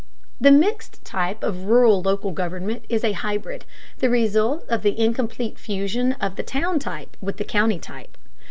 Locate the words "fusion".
5.59-6.13